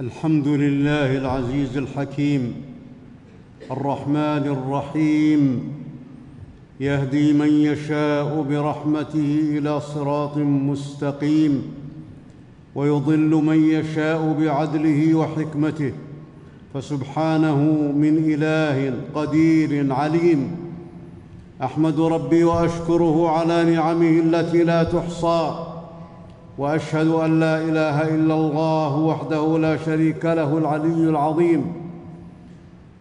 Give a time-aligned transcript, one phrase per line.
[0.00, 2.54] الحمد لله العزيز الحكيم
[3.70, 5.72] الرحمن الرحيم
[6.80, 11.62] يهدي من يشاء برحمته إلى صراط مستقيم
[12.74, 15.92] ويضل من يشاء بعدله وحكمته
[16.74, 17.56] فسبحانه
[17.96, 20.50] من إله قدير عليم
[21.62, 25.67] أحمد ربي وأشكره على نعمه التي لا تحصى
[26.58, 31.62] وأشهد أن لا إله إلا الله وحده لا شريك له العلي العظيم.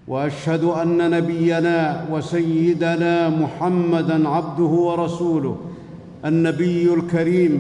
[0.07, 5.55] وأشهد أن نبينا وسيدنا محمدا عبده ورسوله
[6.25, 7.59] النبي الكريم.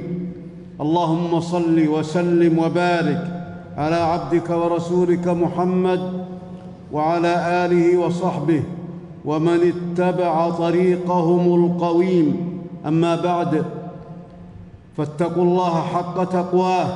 [0.81, 3.23] اللهم صل وسلم وبارك
[3.77, 6.01] على عبدك ورسولك محمد
[6.91, 8.63] وعلى آله وصحبه
[9.25, 12.59] ومن اتبع طريقهم القويم.
[12.85, 13.63] أما بعد
[14.97, 16.89] فاتقوا الله حق تقواه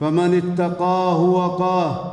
[0.00, 2.12] فمن اتقاه وقاه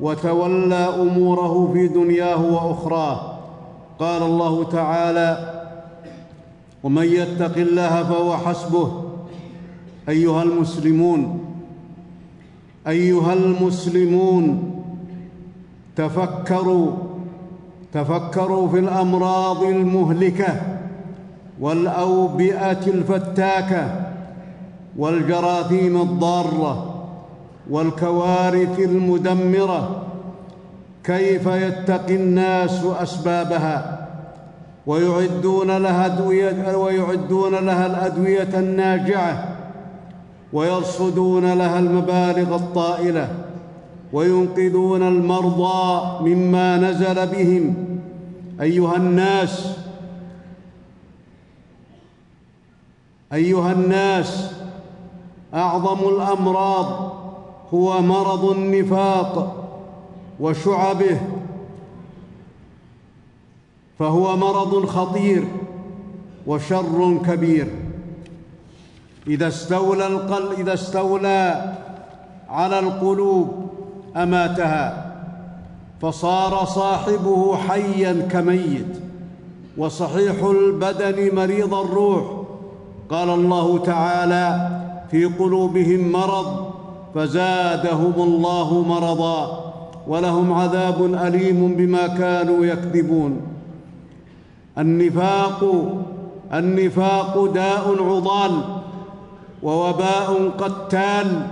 [0.00, 3.32] وتولى أموره في دنياه وأخراه.
[3.98, 5.30] قال الله تعالى
[6.82, 8.92] ومن يتق الله فهو حسبه.
[10.08, 11.44] أيها المسلمون
[12.86, 14.74] أيها المسلمون
[15.96, 16.90] تفكروا
[17.92, 20.71] تفكروا في الأمراض المهلكة.
[21.62, 24.00] والأوبئة الفتاكة
[24.96, 27.04] والجراثيم الضارة
[27.70, 30.02] والكوارث المدمرة
[31.04, 34.08] كيف يتقي الناس أسبابها؟
[34.86, 39.48] ويعدون لها أدوية ويعدون لها الأدوية الناجعة
[40.52, 43.28] ويرصدون لها المبالغ الطائلة
[44.12, 47.74] وينقذون المرضى مما نزل بهم.
[48.60, 49.71] أيها الناس
[53.32, 54.50] أيها الناس
[55.54, 57.12] أعظم الأمراض
[57.74, 59.56] هو مرض النفاق
[60.40, 61.20] وشعبه
[63.98, 65.44] فهو مرض خطير
[66.46, 67.68] وشر كبير.
[69.26, 71.74] إذا استولى القلب إذا استولى
[72.48, 73.70] على القلوب
[74.16, 75.12] أماتها
[76.02, 79.00] فصار صاحبه حيا كميت
[79.76, 82.41] وصحيح البدن مريض الروح
[83.12, 84.68] قال الله تعالى
[85.10, 86.72] في قلوبهم مرض
[87.14, 89.72] فزادهم الله مرضا
[90.08, 93.40] ولهم عذاب أليم بما كانوا يكذبون.
[94.78, 95.60] النفاق
[96.54, 98.60] النفاق داء عضال
[99.62, 101.46] ووباء قتال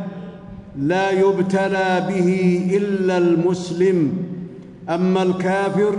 [0.79, 2.29] لا يبتلى به
[2.77, 4.13] إلا المسلم.
[4.89, 5.97] أما الكافر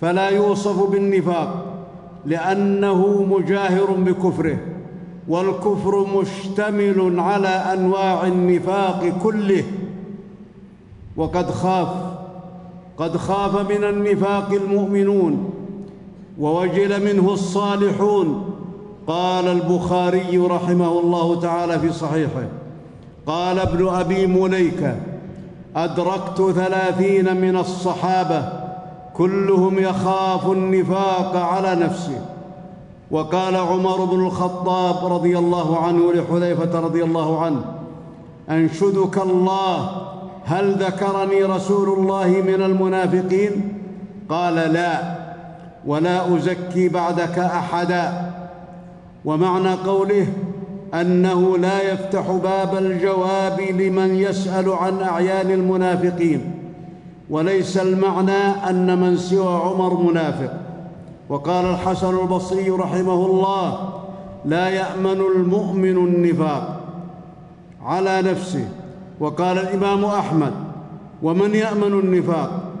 [0.00, 1.65] فلا يوصف بالنفاق.
[2.26, 4.58] لأنه مجاهر بكفره
[5.28, 9.64] والكفر مشتمل على أنواع النفاق كله.
[11.16, 11.88] وقد خاف
[12.98, 15.50] قد خاف من النفاق المؤمنون
[16.38, 18.52] ووجل منه الصالحون.
[19.06, 22.42] قال البخاري رحمه الله تعالى في صحيحه
[23.26, 24.96] قال ابن أبي مليكة
[25.76, 28.55] أدركت ثلاثين من الصحابة
[29.16, 32.20] كلهم يخاف النفاق على نفسه.
[33.10, 37.64] وقال عمر بن الخطاب رضي الله عنه لحذيفة رضي الله عنه
[38.50, 39.90] أنشدك الله
[40.44, 43.78] هل ذكرني رسول الله من المنافقين؟
[44.28, 45.16] قال لا
[45.86, 48.32] ولا أزكي بعدك أحدا.
[49.24, 50.26] ومعنى قوله
[50.94, 56.55] أنه لا يفتح باب الجواب لمن يسأل عن أعيان المنافقين.
[57.30, 60.60] وليس المعنى أن من سوى عمر منافق.
[61.28, 64.02] وقال الحسن البصري رحمه الله
[64.44, 66.80] لا يأمن المؤمن النفاق
[67.82, 68.68] على نفسه.
[69.20, 70.52] وقال الإمام أحمد
[71.22, 72.72] ومن يأمن النفاق؟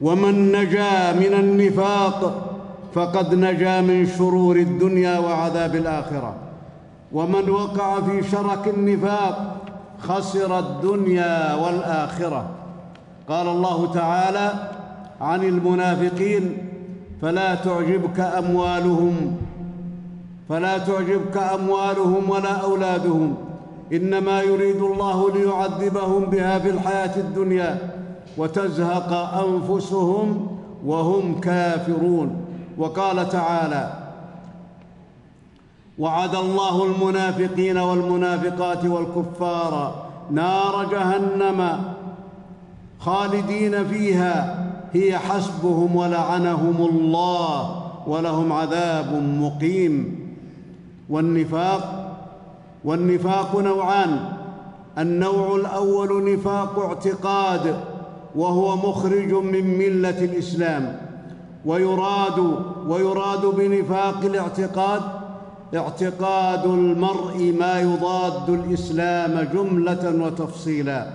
[0.00, 2.44] ومن نجا من النفاق
[2.94, 6.47] فقد نجا من شرور الدنيا وعذاب الآخرة.
[7.12, 9.56] ومن وقع في شرك النفاق
[10.00, 12.46] خسر الدنيا والآخرة.
[13.28, 14.52] قال الله تعالى
[15.20, 16.56] عن المنافقين
[17.22, 19.36] فلا تعجبك أموالهم
[20.48, 23.34] فلا تعجبك أموالهم ولا أولادهم.
[23.92, 27.78] إنما يريد الله ليعذبهم بها في الحياة الدنيا
[28.36, 29.12] وتزهق
[29.44, 30.46] أنفسهم
[30.86, 32.44] وهم كافرون.
[32.78, 33.97] وقال تعالى
[35.98, 41.80] وعد الله المنافقين والمنافقات والكفار نار جهنم
[42.98, 44.64] خالدين فيها.
[44.92, 50.18] هي حسبهم ولعنهم الله ولهم عذاب مقيم.
[51.10, 52.14] والنفاق
[52.84, 54.18] والنفاق نوعان.
[54.98, 57.76] النوع الأول نفاق اعتقاد
[58.36, 61.00] وهو مخرج من ملة الإسلام.
[61.66, 62.56] ويراد
[62.88, 65.17] ويراد بنفاق الاعتقاد
[65.76, 71.06] اعتقاد المرء ما يضاد الإسلام جملة وتفصيلا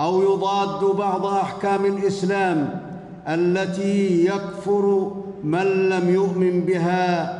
[0.00, 2.80] أو يضاد بعض أحكام الإسلام
[3.28, 5.12] التي يكفر
[5.44, 7.32] من لم يؤمن بها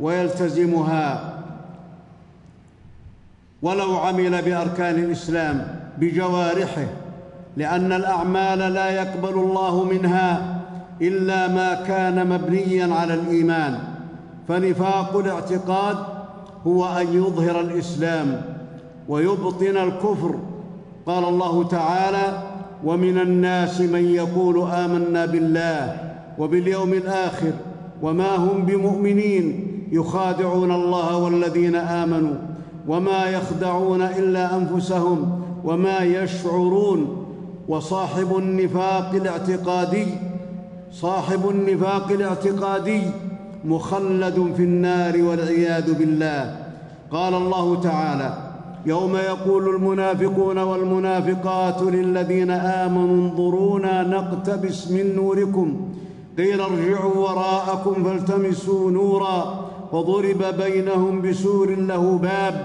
[0.00, 1.32] ويلتزمها.
[3.62, 6.86] ولو عمل بأركان الإسلام بجوارحه
[7.56, 10.56] لأن الأعمال لا يقبل الله منها
[11.02, 13.95] إلا ما كان مبنيا على الإيمان.
[14.48, 15.96] فنفاق الاعتقاد
[16.66, 18.42] هو أن يظهر الإسلام
[19.08, 20.34] ويبطن الكفر.
[21.06, 22.42] قال الله تعالى
[22.84, 25.96] ومن الناس من يقول آمنا بالله
[26.38, 27.52] وباليوم الآخر
[28.02, 32.34] وما هم بمؤمنين يخادعون الله والذين آمنوا
[32.88, 37.26] وما يخدعون إلا أنفسهم وما يشعرون
[37.68, 40.06] وصاحب النفاق الاعتقادي
[40.92, 43.02] صاحب النفاق الاعتقادي
[43.64, 46.56] مخلد في النار والعياذ بالله.
[47.10, 48.34] قال الله تعالى
[48.86, 55.88] يوم يقول المنافقون والمنافقات للذين آمنوا انظرونا نقتبس من نوركم.
[56.38, 62.60] قيل ارجعوا وراءكم فالتمسوا نورا وضرب بينهم بسور له باب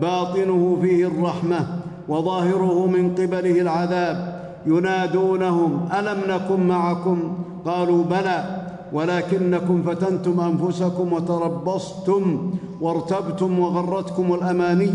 [0.00, 1.66] باطنه فيه الرحمة
[2.08, 4.40] وظاهره من قبله العذاب.
[4.66, 7.34] ينادونهم ألم نكن معكم؟
[7.64, 8.59] قالوا بلى.
[8.92, 12.50] ولكنكم فتنتم أنفسكم وتربصتم
[12.80, 14.90] وارتبتم وغرتكم الأماني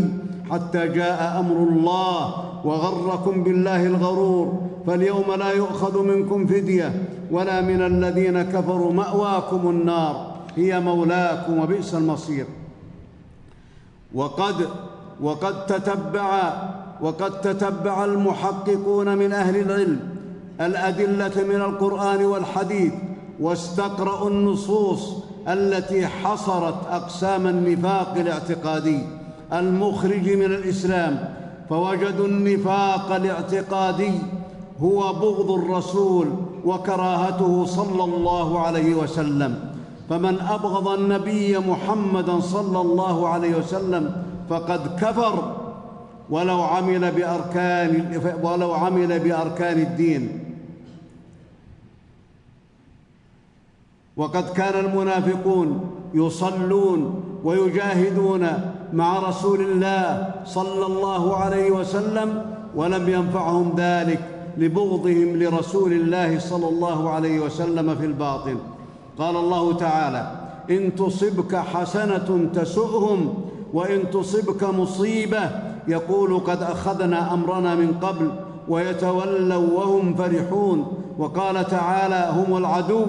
[0.50, 2.34] حتى جاء أمر الله
[2.64, 10.80] وغركم بالله الغرور فاليوم لا يؤخذ منكم فدية ولا من الذين كفروا مأواكم النار هي
[10.80, 12.46] مولاكم وبئس المصير
[14.14, 14.54] وقد
[15.20, 16.52] وقد تتبع
[17.00, 20.00] وقد تتبع المحققون من أهل العلم
[20.60, 22.92] الأدلة من القرآن والحديث
[23.40, 25.12] واستقرأوا النصوص
[25.48, 28.98] التي حصرت أقسام النفاق الاعتقادي
[29.52, 31.34] المخرج من الإسلام
[31.70, 34.12] فوجدوا النفاق الاعتقادي
[34.80, 36.26] هو بغض الرسول
[36.64, 39.54] وكراهته صلى الله عليه وسلم.
[40.10, 45.52] فمن أبغض النبي محمدا صلى الله عليه وسلم فقد كفر
[46.30, 50.45] ولو عمل بأركان ولو عمل بأركان الدين.
[54.16, 55.80] وقد كان المنافقون
[56.14, 58.48] يصلون ويجاهدون
[58.92, 62.42] مع رسول الله صلى الله عليه وسلم
[62.76, 64.20] ولم ينفعهم ذلك
[64.58, 68.56] لبغضهم لرسول الله صلى الله عليه وسلم في الباطن
[69.18, 70.32] قال الله تعالى
[70.70, 73.34] إن تصبك حسنة تسؤهم
[73.72, 75.50] وإن تصبك مصيبة
[75.88, 78.30] يقول قد أخذنا أمرنا من قبل
[78.68, 80.86] ويتولوا وهم فرحون.
[81.18, 83.06] وقال تعالى هم العدو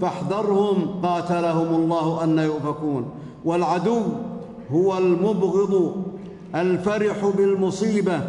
[0.00, 3.04] فاحذرهم قاتلهم الله أن يؤفكون.
[3.44, 4.00] والعدو
[4.72, 5.94] هو المبغض
[6.54, 8.20] الفرح بالمصيبة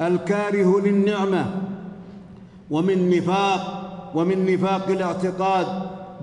[0.00, 1.46] الكاره للنعمة.
[2.70, 3.60] ومن نفاق
[4.14, 5.66] ومن نفاق الاعتقاد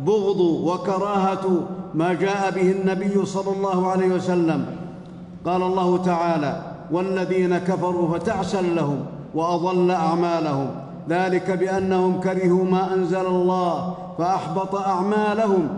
[0.05, 1.61] بغض وكراهة
[1.93, 4.65] ما جاء به النبي صلى الله عليه وسلم.
[5.45, 10.88] قال الله تعالى والذين كفروا فتعسا لهم وأضل أعمالهم.
[11.09, 15.69] ذلك بأنهم كرهوا ما أنزل الله فأحبط أعمالهم.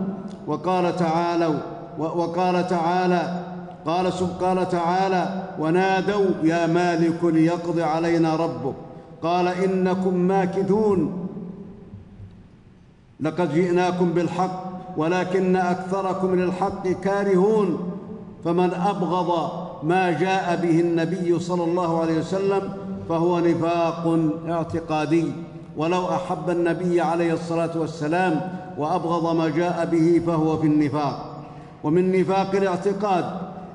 [0.46, 1.62] وقال تعالى
[1.98, 3.44] وقال تعالى
[3.86, 4.10] قال
[4.40, 8.74] قال تعالى ونادوا يا مالك ليقض علينا ربك.
[9.22, 11.28] قال إنكم ماكثون
[13.20, 14.62] لقد جئناكم بالحق
[14.96, 17.88] ولكن أكثركم للحق كارهون.
[18.44, 19.50] فمن أبغض
[19.82, 22.62] ما جاء به النبي صلى الله عليه وسلم
[23.12, 25.32] فهو نفاق اعتقادي.
[25.76, 28.40] ولو أحب النبي عليه الصلاة والسلام
[28.78, 31.44] وأبغض ما جاء به فهو في النفاق.
[31.84, 33.24] ومن نفاق الاعتقاد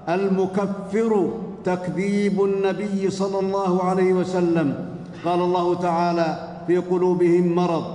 [0.10, 1.30] المكفر
[1.64, 4.90] تكذيب النبي صلى الله عليه وسلم.
[5.26, 7.86] قال الله تعالى في قلوبهم مرض.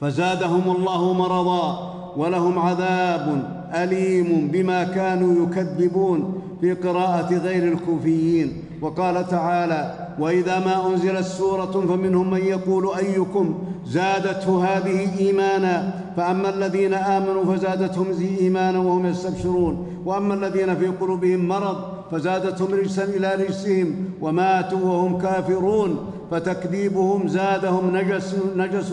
[0.00, 3.42] فزادهم الله مرضا ولهم عذاب
[3.74, 6.39] أليم بما كانوا يكذبون.
[6.60, 8.62] في قراءة غير الكوفيين.
[8.82, 15.92] وقال تعالى وإذا ما أنزلت سورة فمنهم من يقول أيكم زادته هذه إيمانا.
[16.16, 18.06] فأما الذين آمنوا فزادتهم
[18.40, 19.86] إيمانا وهم يستبشرون.
[20.04, 21.76] وأما الذين في قلوبهم مرض
[22.12, 25.98] فزادتهم رجسا إلى رجسهم وماتوا وهم كافرون.
[26.30, 28.92] فتكذيبهم زادهم نجس نجس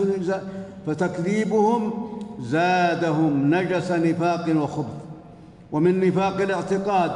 [0.86, 1.90] فتكذيبهم
[2.42, 4.86] زادهم نجس نفاق وخبث.
[5.72, 7.10] ومن نفاق الاعتقاد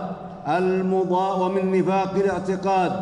[0.49, 2.92] المضا ومن نفاق الاعتقاد.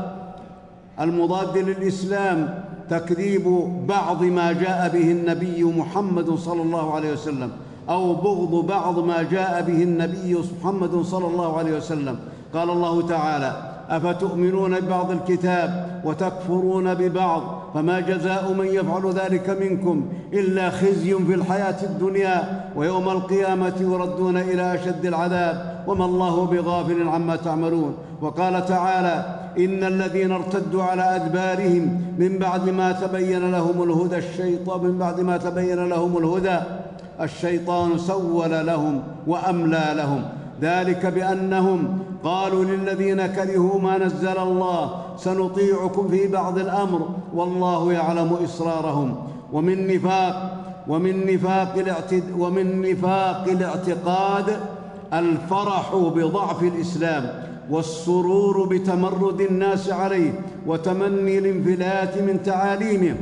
[1.01, 3.45] المضاد للإسلام تكذيب
[3.89, 7.51] بعض ما جاء به النبي محمد صلى الله عليه وسلم
[7.89, 12.19] أو بغض بعض ما جاء به النبي محمد صلى الله عليه وسلم.
[12.55, 20.71] قال الله تعالى أفتؤمنون ببعض الكتاب وتكفرون ببعض؟ فما جزاء من يفعل ذلك منكم إلا
[20.71, 27.95] خزي في الحياة الدنيا ويوم القيامة يردون إلى أشد العذاب وما الله بغافل عما تعملون.
[28.21, 29.25] وقال تعالى
[29.59, 35.37] إن الذين ارتدوا على أدبارهم من بعد ما تبين لهم الهدى الشيطان من بعد ما
[35.37, 36.59] تبين لهم الهدى
[37.21, 40.23] الشيطان سول لهم وأملى لهم.
[40.63, 49.15] ذلك بأنهم قالوا للذين كرهوا ما نزل الله سنطيعكم في بعض الأمر والله يعلم إسرارهم.
[49.53, 50.57] ومن نفاق
[50.89, 54.61] ومن نفاق الاعتد ومن نفاق الاعتقاد
[55.13, 63.17] الفرح بضعف الإسلام والسرور بتمرد الناس عليه وتمني الانفلات من تعاليمه.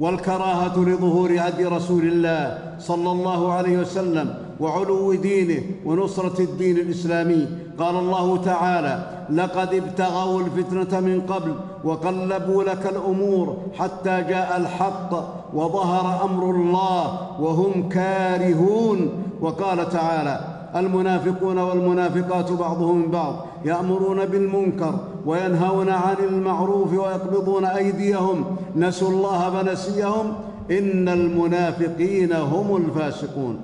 [0.00, 7.48] والكراهة لظهور هدي رسول الله صلى الله عليه وسلم وعلو دينه ونصرة الدين الإسلامي.
[7.78, 8.94] قال الله تعالى
[9.30, 11.54] لقد ابتغوا الفتنة من قبل
[11.84, 15.10] وقلبوا لك الأمور حتى جاء الحق
[15.54, 17.04] وظهر أمر الله
[17.40, 20.40] وهم كارهون وقال تعالى
[20.76, 24.94] المنافقون والمنافقات بعضهم بعض يأمرون بالمنكر
[25.26, 28.44] وينهون عن المعروف ويقبضون أيديهم.
[28.76, 30.26] نسوا الله فنسيهم.
[30.70, 33.60] إن المنافقين هم الفاسقون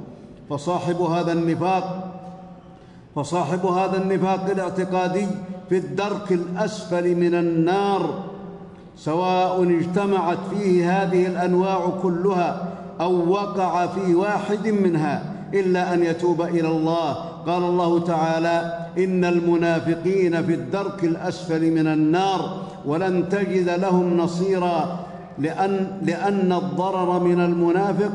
[0.50, 2.14] فصاحب هذا النفاق
[3.16, 5.26] فصاحب هذا النفاق الاعتقادي
[5.68, 8.24] في الدرك الأسفل من النار
[8.96, 12.68] سواء اجتمعت فيه هذه الأنواع كلها
[13.00, 15.22] أو وقع في واحد منها
[15.54, 17.12] إلا أن يتوب إلى الله.
[17.46, 24.98] قال الله تعالى إن المنافقين في الدرك الأسفل من النار ولن تجد لهم نصيرا
[25.38, 28.10] لأن لأن الضرر من المنافق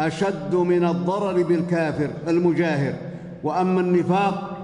[0.00, 2.94] أشد من الضرر بالكافر المجاهر.
[3.44, 4.56] وأما النفاق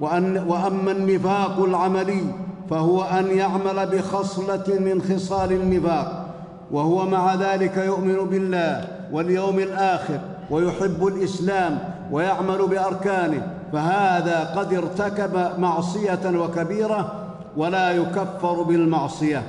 [0.00, 2.22] وأن وأما النفاق العملي
[2.70, 6.26] فهو أن يعمل بخصلة من خصال النفاق.
[6.70, 11.78] وهو مع ذلك يؤمن بالله واليوم الآخر ويحب الإسلام
[12.12, 13.52] ويعمل بأركانه.
[13.72, 17.12] فهذا قد ارتكب معصية وكبيرة
[17.56, 19.42] ولا يكفر بالمعصية.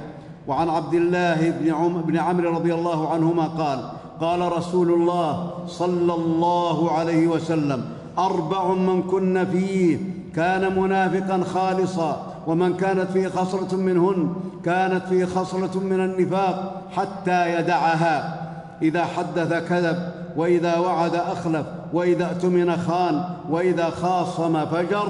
[0.48, 3.80] وعن عبد الله بن, بن عمرو رضي الله عنهما قال
[4.22, 7.86] قال رسول الله صلى الله عليه وسلم
[8.18, 9.98] أربع من كن فيه
[10.36, 18.44] كان منافقا خالصا ومن كانت فيه خصله منهن كانت فيه خصله من النفاق حتى يدعها.
[18.82, 25.08] إذا حدث كذب وإذا وعد أخلف وإذا اؤتمن خان وإذا خاصم فجر.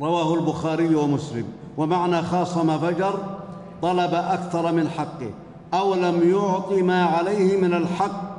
[0.00, 1.44] رواه البخاري ومسلم.
[1.76, 3.14] ومعنى خاصم فجر
[3.82, 5.30] طلب أكثر من حقه.
[5.74, 8.36] أو لم يعط ما عليه من الحق.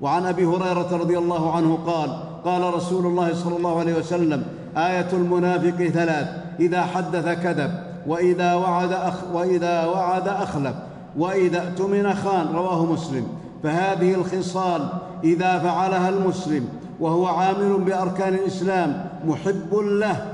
[0.00, 2.10] وعن أبي هريرة رضي الله عنه قال
[2.44, 4.42] قال رسول الله صلى الله عليه وسلم
[4.76, 6.28] آية المنافق ثلاث
[6.60, 7.70] إذا حدث كذب
[8.06, 10.74] وإذا وعد أخ وإذا وعد أخلف
[11.18, 13.26] وإذا اؤتمن خان رواه مسلم.
[13.62, 14.88] فهذه الخصال
[15.24, 16.68] إذا فعلها المسلم
[17.00, 20.26] وهو عامل بأركان الإسلام محب له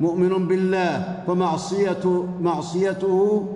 [0.00, 3.46] مؤمن بالله فمعصيته معصيته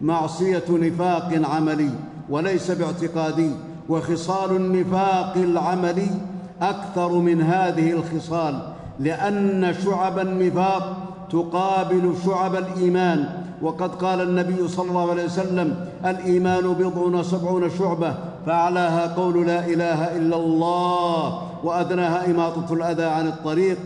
[0.00, 1.90] معصية نفاق عملي
[2.30, 3.50] وليس باعتقادي
[3.88, 6.10] وخصال النفاق العملي
[6.62, 8.62] أكثر من هذه الخصال
[9.00, 10.96] لأن شعب النفاق
[11.30, 13.28] تقابل شعب الإيمان.
[13.62, 18.14] وقد قال النبي صلى الله عليه وسلم الإيمان بضع وسبعون شعبة
[18.46, 23.78] فأعلاها قول لا إله إلا الله وأدناها إماطة الأذى عن الطريق.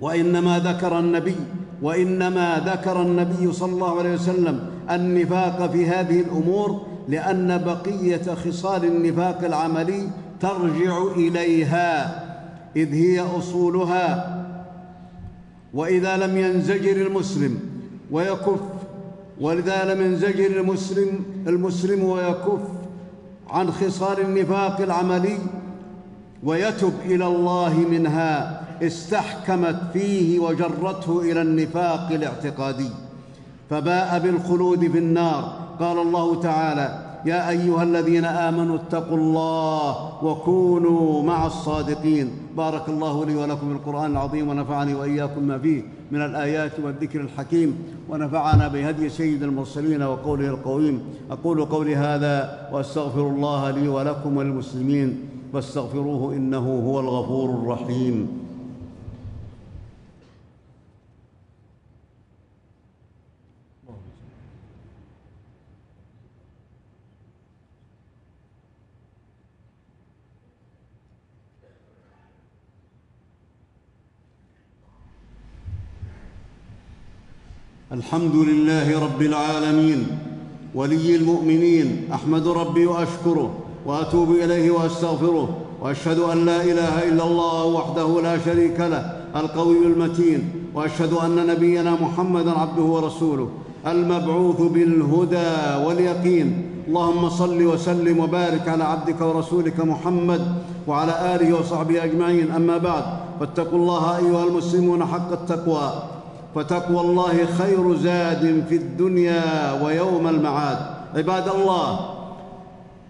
[0.00, 1.36] وإنما ذكر النبي
[1.82, 9.44] وإنما ذكر النبي صلى الله عليه وسلم النفاق في هذه الأمور لأن بقية خصال النفاق
[9.44, 10.08] العملي
[10.40, 12.22] ترجع إليها
[12.76, 14.38] إذ هي أصولها.
[15.74, 17.60] وإذا لم ينزجر المسلم
[18.10, 18.60] ويكف
[19.40, 22.60] ولذا لم ينزجر المسلم المسلم ويكف
[23.48, 25.38] عن خصال النفاق العملي
[26.44, 28.61] ويتب إلى الله منها.
[28.82, 32.90] استحكمت فيه وجرته إلى النفاق الاعتقادي.
[33.70, 35.52] فباء بالخلود في النار.
[35.80, 42.30] قال الله تعالى يا أيها الذين آمنوا اتقوا الله وكونوا مع الصادقين.
[42.56, 47.78] بارك الله لي ولكم في القرآن العظيم ونفعني وإياكم ما فيه من الآيات والذكر الحكيم
[48.10, 51.02] ونفعنا بهدي سيد المرسلين وقوله القويم.
[51.30, 55.20] أقول قولي هذا وأستغفر الله لي ولكم وللمسلمين.
[55.52, 58.28] فاستغفروه إنه هو الغفور الرحيم.
[77.92, 80.06] الحمد لله رب العالمين
[80.74, 83.50] ولي المؤمنين أحمد ربي وأشكره
[83.86, 85.48] وأتوب إليه وأستغفره
[85.82, 91.96] وأشهد أن لا إله إلا الله وحده لا شريك له القوي المتين وأشهد أن نبينا
[92.00, 93.48] محمدا عبده ورسوله
[93.86, 96.68] المبعوث بالهدى واليقين.
[96.88, 100.42] اللهم صل وسلم وبارك على عبدك ورسولك محمد
[100.88, 102.50] وعلى آله وصحبه أجمعين.
[102.50, 103.04] أما بعد
[103.40, 105.92] فاتقوا الله أيها المسلمون حق التقوى.
[106.54, 110.78] فتقوى الله خير زاد في الدنيا ويوم المعاد.
[111.16, 112.00] عباد الله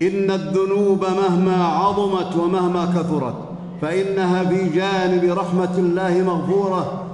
[0.03, 3.35] إن الذنوب مهما عظمت ومهما كثرت
[3.83, 7.05] فإنها في جانب رحمة الله مغفورة.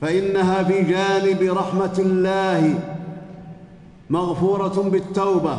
[0.00, 2.74] فإنها في جانب رحمة الله
[4.10, 5.58] مغفورة بالتوبة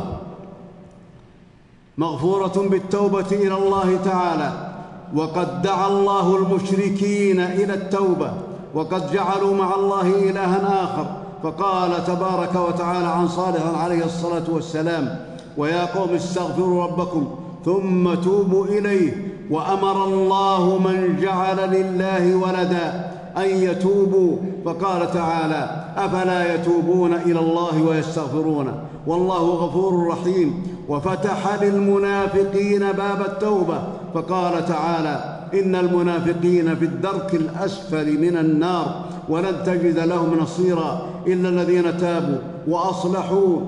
[1.98, 4.72] مغفورة بالتوبة إلى الله تعالى.
[5.14, 8.32] وقد دعا الله المشركين إلى التوبة.
[8.74, 11.06] وقد جعلوا مع الله إلها آخر.
[11.42, 15.16] فقال تبارك وتعالى عن صالح عليه الصلاة والسلام
[15.56, 17.28] ويا قوم استغفروا ربكم
[17.64, 19.32] ثم توبوا إليه.
[19.50, 24.36] وأمر الله من جعل لله ولدا أن يتوبوا.
[24.64, 28.74] فقال تعالى أفلا يتوبون إلى الله ويستغفرونه
[29.06, 30.62] والله غفور رحيم.
[30.88, 33.82] وفتح للمنافقين باب التوبة.
[34.14, 41.98] فقال تعالى إن المنافقين في الدرك الأسفل من النار ولن تجد لهم نصيرا إلا الذين
[41.98, 43.60] تابوا وأصلحوا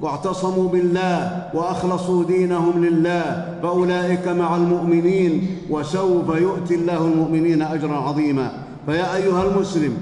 [0.00, 8.52] واعتصموا بالله وأخلصوا دينهم لله فأولئك مع المؤمنين وسوف يؤتي الله المؤمنين أجرا عظيما
[8.86, 9.96] فيا أيها المسلم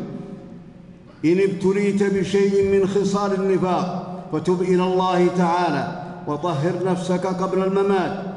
[1.25, 8.36] إن ابتليت بشيء من خصال النفاق فتب إلى الله تعالى وطهر نفسك قبل الممات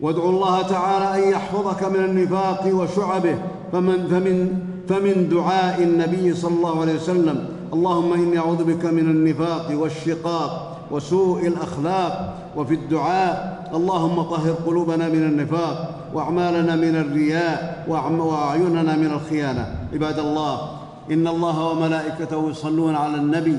[0.00, 3.38] وادعو الله تعالى أن يحفظك من النفاق وشعبه
[3.72, 7.46] فمن فمن فمن دعاء النبي صلى الله عليه وسلم.
[7.72, 13.62] اللهم إني أعوذ بك من النفاق والشقاق وسوء الأخلاق وفي الدعاء.
[13.74, 19.66] اللهم طهر قلوبنا من النفاق وأعمالنا من الرياء وأعيننا من الخيانة.
[19.92, 20.70] عباد الله
[21.10, 23.58] إن الله وملائكته يصلون على النبي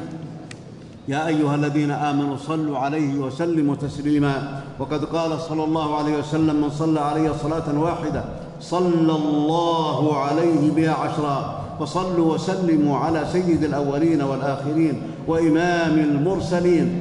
[1.07, 4.61] يا أيها الذين آمنوا صلوا عليه وسلموا تسليما.
[4.79, 8.23] وقد قال صلى الله عليه وسلم من صلى علي صلاة واحدة
[8.61, 11.59] صلى الله عليه بها عشرا.
[11.79, 16.99] فصلوا وسلموا على سيد الأولين والآخرين وإمام المرسلين.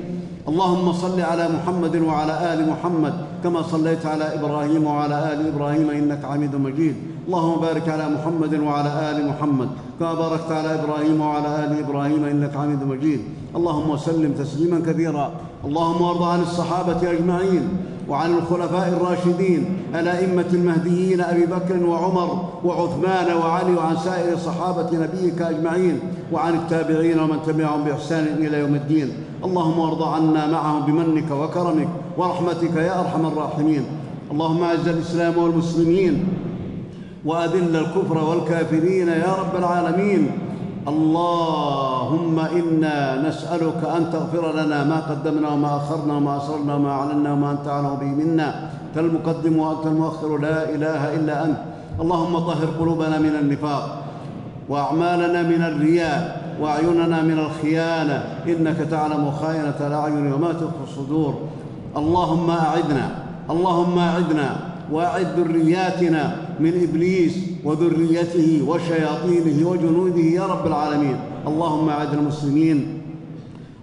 [0.49, 6.27] اللهم صل على محمد وعلى آل محمد كما صليت على إبراهيم وعلى آل إبراهيم إنك
[6.27, 6.97] حميد مجيد.
[7.27, 9.69] اللهم بارك على محمد وعلى آل محمد
[10.01, 13.21] كما باركت على إبراهيم وعلى آل إبراهيم إنك حميد مجيد.
[13.57, 15.33] اللهم وسلم تسليما كثيرا.
[15.65, 17.69] اللهم وارض عن الصحابة أجمعين
[18.09, 26.01] وعن الخلفاء الراشدين الأئمة المهديين أبي بكر وعمر وعثمان وعلي وعن سائر صحابة نبيك أجمعين
[26.33, 29.09] وعن التابعين ومن تبعهم بإحسان إلى يوم الدين.
[29.45, 31.89] اللهم وارض عنا معهم بمنك وكرمك
[32.19, 33.85] ورحمتك يا أرحم الراحمين.
[34.31, 36.25] اللهم أعز الإسلام والمسلمين
[37.25, 40.31] وأذل الكفر والكافرين يا رب العالمين.
[40.89, 47.51] اللهم إنا نسألك أن تغفر لنا ما قدمنا وما أخرنا وما أسررنا وما أعلنا وما
[47.51, 48.71] أنت أعلم به منا.
[48.89, 51.59] أنت المقدم وأنت المؤخر لا إله إلا أنت.
[52.01, 54.03] اللهم طهر قلوبنا من النفاق
[54.69, 58.25] وأعمالنا من الرياء وأعيننا من الخيانة.
[58.47, 61.35] إنك تعلم خائنة الأعين وما تخفي الصدور.
[61.97, 63.11] اللهم أعدنا
[63.51, 64.57] اللهم أعدنا
[64.93, 67.35] وأعد ذرياتنا من إبليس
[67.65, 71.17] وذريته وشياطينه وجنوده يا رب العالمين.
[71.47, 72.99] اللهم أعد المسلمين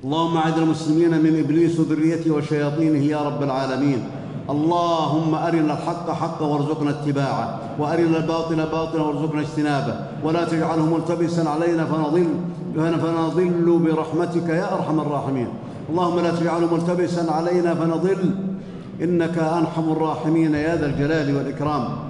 [0.03, 3.99] اللهم أعد المسلمين من إبليس وذريته وشياطينه يا رب العالمين.
[4.49, 9.95] اللهم أرنا الحق حقا وارزقنا اتباعه وأرنا الباطل باطلا وارزقنا اجتنابه.
[10.23, 12.27] ولا تجعله ملتبسا علينا فنضل
[12.75, 15.47] فنضل برحمتك يا أرحم الراحمين.
[15.89, 18.35] اللهم لا تجعله ملتبسا علينا فنضل
[19.03, 22.08] إنك أرحم الراحمين يا ذا الجلال والإكرام.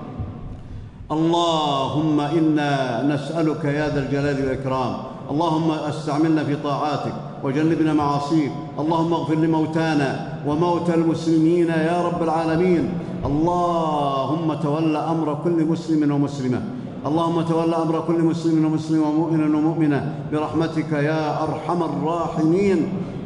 [1.11, 4.93] اللهم إنا نسألك يا ذا الجلال والإكرام.
[5.31, 8.51] اللهم استعملنا في طاعاتك وجنبنا معاصيك.
[8.79, 10.09] اللهم اغفر لموتانا
[10.47, 12.93] وموتى المسلمين يا رب العالمين.
[13.25, 16.61] اللهم تول أمر كل مسلم ومسلمة.
[17.05, 22.79] اللهم تول أمر كل مسلم ومسلم ومؤمن ومؤمنة برحمتك يا أرحم الراحمين.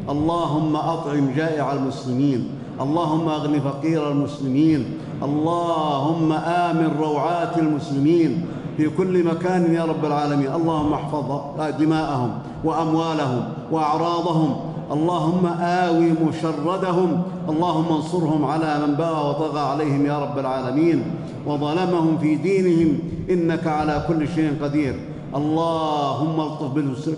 [0.10, 2.63] اللهم أطعم جائع المسلمين.
[2.82, 4.86] اللهم أغن فقير المسلمين.
[5.24, 8.46] اللهم آمن روعات المسلمين.
[8.78, 10.48] في كل مكان يا رب العالمين.
[10.48, 11.42] اللهم احفظ
[11.80, 12.30] دماءهم
[12.64, 14.56] وأموالهم وأعراضهم.
[14.92, 17.22] اللهم آوي مشردهم.
[17.50, 21.04] اللهم انصرهم على من بغى وطغى عليهم يا رب العالمين.
[21.46, 23.00] وظلمهم في دينهم.
[23.30, 24.96] إنك على كل شيء قدير.
[25.36, 26.72] اللهم الطف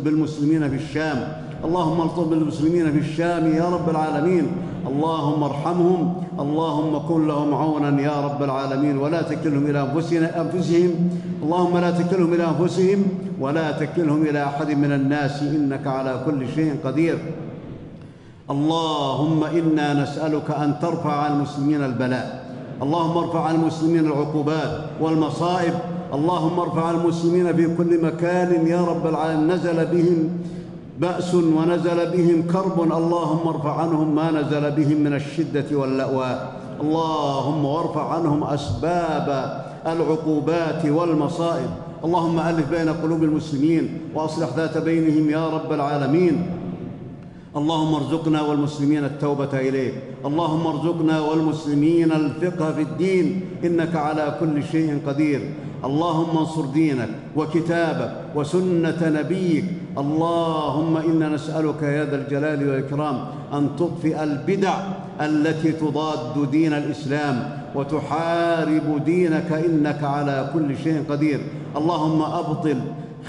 [0.04, 1.45] بالمسلمين في الشام.
[1.66, 4.48] اللهم الطف بالمسلمين في الشام يا رب العالمين.
[4.88, 6.14] اللهم ارحمهم.
[6.40, 8.98] اللهم كن لهم عونا يا رب العالمين.
[8.98, 10.92] ولا تكلهم إلى أنفسهم.
[11.44, 13.00] اللهم لا تكلهم إلى أنفسهم.
[13.40, 15.42] ولا تكلهم إلى أحد من الناس.
[15.42, 17.18] إنك على كل شيء قدير.
[18.50, 22.46] اللهم إنا نسألك أن ترفع عن المسلمين البلاء.
[22.82, 25.74] اللهم ارفع عن المسلمين العقوبات والمصائب.
[26.14, 29.52] اللهم ارفع عن المسلمين في كل مكان يا رب العالمين.
[29.52, 30.30] نزل بهم
[31.00, 32.82] بأس ونزل بهم كرب.
[32.82, 39.28] اللهم ارفع عنهم ما نزل بهم من الشدة واللاواء اللهم وارفع عنهم أسباب
[39.88, 41.70] العقوبات والمصائب.
[42.04, 46.50] اللهم ألف بين قلوب المسلمين وأصلح ذات بينهم يا رب العالمين.
[47.56, 49.94] اللهم ارزقنا والمسلمين التوبة إليك.
[50.26, 53.42] اللهم ارزقنا والمسلمين الفقه في الدين.
[53.64, 55.42] إنك على كل شيء قدير.
[55.86, 59.66] اللهم انصر دينك وكتابك وسنة نبيك.
[59.98, 63.18] اللهم إنا نسألك يا ذا الجلال والإكرام
[63.54, 64.76] أن تطفئ البدع
[65.22, 69.52] التي تضاد دين الإسلام وتحارب دينك.
[69.52, 71.40] إنك على كل شيء قدير.
[71.78, 72.80] اللهم أبطل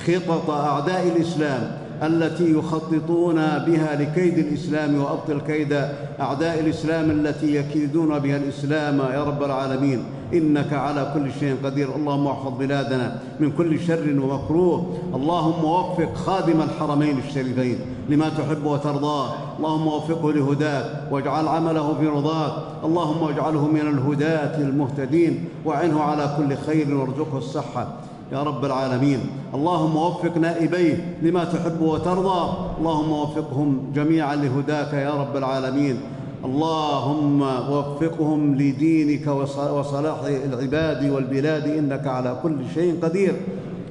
[0.06, 5.72] خطط أعداء الإسلام التي يخططون بها لكيد الإسلام وأبطل كيد
[6.20, 8.98] أعداء الإسلام التي يكيدون بها الإسلام.
[8.98, 10.04] يا رب العالمين
[10.34, 11.96] إنك على كل شيء قدير.
[11.96, 14.96] اللهم احفظ بلادنا من كل شر ومكروه.
[15.14, 17.78] اللهم وفق خادم الحرمين الشريفين
[18.08, 22.52] لما تحب وترضاه اللهم وفقه لهداك واجعل عمله في رضاك.
[22.84, 25.44] اللهم اجعله من الهداة المهتدين.
[25.64, 27.88] وأعنه على كل خير وارزقه الصحة.
[28.32, 29.18] يا رب العالمين.
[29.54, 32.56] اللهم وفق نائبيه لما تحب وترضى.
[32.78, 35.96] اللهم وفقهم جميعا لهداك يا رب العالمين.
[36.44, 43.34] اللهم وفقهم لدينك وصلاح العباد والبلاد إنك على كل شيء قدير.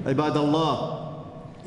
[0.07, 0.94] عباد الله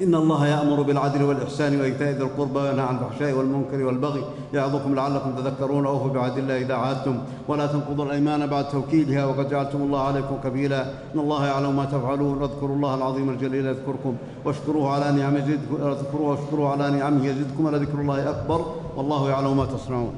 [0.03, 5.31] إن الله يأمر بالعدل والإحسان وإيتاء ذي القربى وينهى عن الفحشاء والمنكر والبغي يعظكم لعلكم
[5.37, 7.19] تذكرون أوفوا بعهد الله إذا عاهدتم.
[7.49, 10.83] ولا تنقضوا الأيمان بعد توكيدها وقد جعلتم الله عليكم كفيلا.
[11.15, 12.43] إن الله يعلم ما تفعلون.
[12.43, 14.15] واذكروا الله العظيم الجليل يذكركم.
[14.45, 18.67] واشكروه على نعمه يزدكم واشكروه على نعمه يزدكم ولذكر الله أكبر.
[18.97, 20.13] والله يعلم ما تصنعون.